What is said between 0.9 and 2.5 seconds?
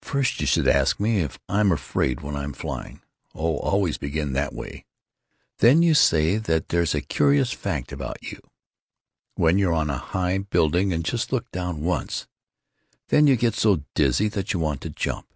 me if I'm afraid when